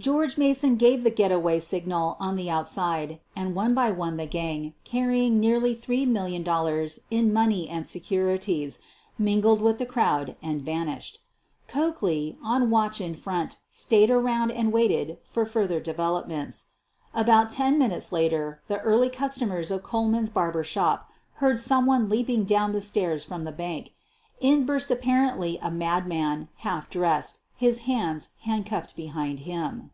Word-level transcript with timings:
George 0.00 0.38
Mason 0.38 0.76
gave 0.76 1.02
the 1.04 1.10
"get 1.10 1.30
away" 1.30 1.60
signal 1.60 2.16
oa 2.18 2.34
the 2.34 2.48
outside, 2.48 3.20
and 3.36 3.54
one 3.54 3.74
by 3.74 3.90
one 3.90 4.16
the 4.16 4.24
gang, 4.24 4.72
carrying 4.82 5.38
nearly 5.38 5.74
QUEEN 5.76 6.08
OF 6.16 6.30
THE 6.30 6.38
BURGLARS 6.38 7.00
165 7.10 7.24
$3,000,000 7.24 7.28
in 7.28 7.32
money 7.34 7.68
and 7.68 7.86
securities, 7.86 8.78
mingled 9.18 9.60
with 9.60 9.76
the 9.76 9.84
crowd 9.84 10.36
and 10.40 10.62
vanished. 10.62 11.18
Coakley, 11.68 12.38
on 12.42 12.70
watch 12.70 12.98
in 13.02 13.12
front, 13.14 13.58
stayed 13.70 14.10
around 14.10 14.50
and 14.52 14.72
waited 14.72 15.18
for 15.22 15.44
further 15.44 15.80
developments. 15.80 16.68
About 17.12 17.50
ten 17.50 17.76
minutes 17.78 18.10
later 18.10 18.62
the 18.68 18.78
early 18.80 19.10
customers 19.10 19.70
of 19.70 19.82
Kohlman's 19.82 20.30
barber 20.30 20.64
shop 20.64 21.12
heard 21.34 21.58
someone 21.60 22.08
leaping 22.08 22.44
down 22.44 22.72
the 22.72 22.80
stairs 22.80 23.26
from 23.26 23.44
the 23.44 23.52
bank. 23.52 23.92
In 24.40 24.64
burst 24.64 24.90
apparently 24.90 25.58
a 25.60 25.70
madman, 25.70 26.48
half 26.64 26.88
dressed, 26.88 27.40
his 27.52 27.80
hands 27.80 28.28
handcuffed 28.44 28.96
be 28.96 29.08
hind 29.08 29.40
him. 29.40 29.90